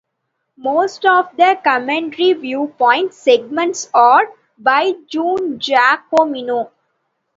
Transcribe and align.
Most 0.57 1.05
of 1.05 1.29
the 1.37 1.59
commentary 1.63 2.33
viewpoint 2.33 3.13
segments 3.13 3.87
are 3.93 4.31
by 4.57 4.93
Juan 5.13 5.59
Jacomino. 5.59 6.71